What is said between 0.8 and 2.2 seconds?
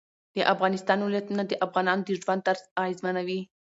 ولايتونه د افغانانو د